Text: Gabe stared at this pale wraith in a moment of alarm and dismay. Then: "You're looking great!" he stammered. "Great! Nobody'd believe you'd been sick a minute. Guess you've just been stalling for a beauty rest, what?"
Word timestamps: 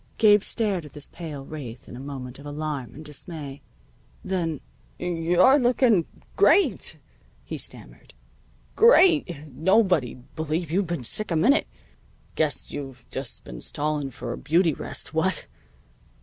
Gabe 0.17 0.39
stared 0.41 0.83
at 0.83 0.93
this 0.93 1.09
pale 1.13 1.45
wraith 1.45 1.87
in 1.87 1.95
a 1.95 1.99
moment 1.99 2.39
of 2.39 2.45
alarm 2.47 2.95
and 2.95 3.05
dismay. 3.05 3.61
Then: 4.25 4.59
"You're 4.97 5.59
looking 5.59 6.07
great!" 6.35 6.97
he 7.45 7.59
stammered. 7.59 8.15
"Great! 8.75 9.45
Nobody'd 9.47 10.33
believe 10.35 10.71
you'd 10.71 10.87
been 10.87 11.03
sick 11.03 11.29
a 11.29 11.35
minute. 11.35 11.67
Guess 12.33 12.71
you've 12.71 13.05
just 13.11 13.43
been 13.43 13.61
stalling 13.61 14.09
for 14.09 14.33
a 14.33 14.39
beauty 14.39 14.73
rest, 14.73 15.13
what?" 15.13 15.45